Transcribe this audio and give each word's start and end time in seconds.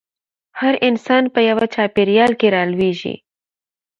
هر 0.59 0.73
انسان 0.89 1.23
په 1.33 1.39
يوه 1.49 1.65
چاپېريال 1.73 2.31
کې 2.39 2.47
رالويېږي. 2.55 3.15